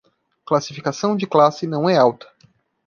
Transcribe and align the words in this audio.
Classificação 0.43 1.15
de 1.15 1.27
classe 1.27 1.67
não 1.67 1.87
é 1.87 1.95
alta 1.95 2.27